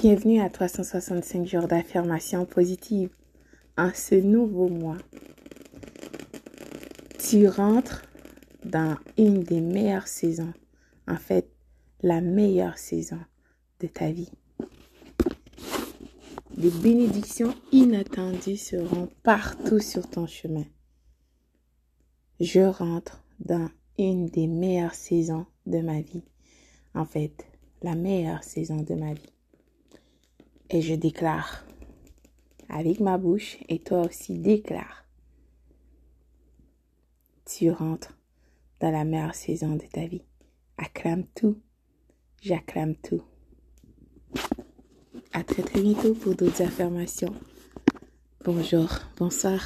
[0.00, 3.10] Bienvenue à 365 jours d'affirmation positive
[3.76, 4.98] en ce nouveau mois.
[7.18, 8.04] Tu rentres
[8.64, 10.52] dans une des meilleures saisons,
[11.08, 11.50] en fait,
[12.00, 13.18] la meilleure saison
[13.80, 14.30] de ta vie.
[16.56, 20.66] Des bénédictions inattendues seront partout sur ton chemin.
[22.38, 23.68] Je rentre dans
[23.98, 26.22] une des meilleures saisons de ma vie.
[26.94, 27.48] En fait,
[27.82, 29.32] la meilleure saison de ma vie.
[30.70, 31.64] Et je déclare
[32.68, 35.04] avec ma bouche et toi aussi déclare.
[37.46, 38.14] Tu rentres
[38.80, 40.24] dans la meilleure saison de ta vie.
[40.76, 41.58] Acclame tout.
[42.42, 43.22] J'acclame tout.
[45.32, 47.34] À très très bientôt pour d'autres affirmations.
[48.44, 49.60] Bonjour, bonsoir.